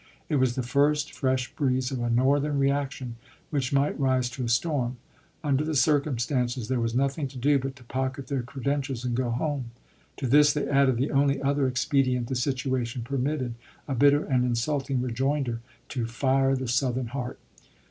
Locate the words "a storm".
4.43-4.97